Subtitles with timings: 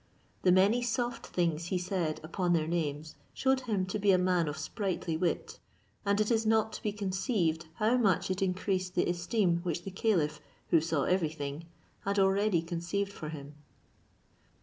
[0.41, 4.47] The many soft things he said upon their names shewed him to be a man
[4.47, 5.59] of sprightly wit,
[6.07, 9.91] and it is not to be conceived how much it increased the esteem which the
[9.91, 10.41] caliph
[10.71, 11.65] (who saw every thing)
[11.99, 13.53] had already conceived for him.